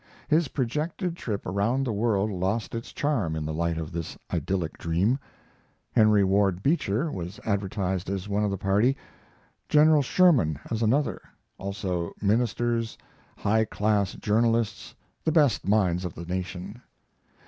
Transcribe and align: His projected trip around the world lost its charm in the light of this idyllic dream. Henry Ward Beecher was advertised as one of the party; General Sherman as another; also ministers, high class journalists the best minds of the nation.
His 0.27 0.47
projected 0.47 1.15
trip 1.15 1.45
around 1.45 1.83
the 1.85 1.93
world 1.93 2.31
lost 2.31 2.73
its 2.73 2.91
charm 2.91 3.35
in 3.35 3.45
the 3.45 3.53
light 3.53 3.77
of 3.77 3.91
this 3.91 4.17
idyllic 4.33 4.79
dream. 4.79 5.19
Henry 5.91 6.23
Ward 6.23 6.63
Beecher 6.63 7.11
was 7.11 7.39
advertised 7.45 8.09
as 8.09 8.27
one 8.27 8.43
of 8.43 8.49
the 8.49 8.57
party; 8.57 8.97
General 9.69 10.01
Sherman 10.01 10.57
as 10.71 10.81
another; 10.81 11.21
also 11.59 12.13
ministers, 12.19 12.97
high 13.37 13.63
class 13.63 14.13
journalists 14.13 14.95
the 15.23 15.31
best 15.31 15.67
minds 15.67 16.03
of 16.03 16.15
the 16.15 16.25
nation. 16.25 16.81